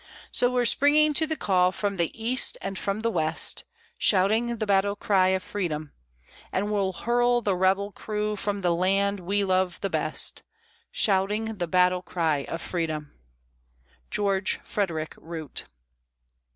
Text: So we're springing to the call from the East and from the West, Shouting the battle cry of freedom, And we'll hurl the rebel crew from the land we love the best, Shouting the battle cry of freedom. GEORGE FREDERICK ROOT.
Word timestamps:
So 0.31 0.49
we're 0.51 0.65
springing 0.65 1.13
to 1.13 1.27
the 1.27 1.35
call 1.35 1.71
from 1.71 1.97
the 1.97 2.09
East 2.19 2.57
and 2.63 2.75
from 2.79 3.01
the 3.01 3.11
West, 3.11 3.65
Shouting 3.99 4.57
the 4.57 4.65
battle 4.65 4.95
cry 4.95 5.27
of 5.27 5.43
freedom, 5.43 5.91
And 6.51 6.71
we'll 6.71 6.91
hurl 6.91 7.41
the 7.41 7.55
rebel 7.55 7.91
crew 7.91 8.35
from 8.35 8.61
the 8.61 8.73
land 8.73 9.19
we 9.19 9.43
love 9.43 9.79
the 9.81 9.91
best, 9.91 10.41
Shouting 10.89 11.57
the 11.59 11.67
battle 11.67 12.01
cry 12.01 12.45
of 12.47 12.63
freedom. 12.63 13.13
GEORGE 14.09 14.59
FREDERICK 14.63 15.13
ROOT. 15.19 15.65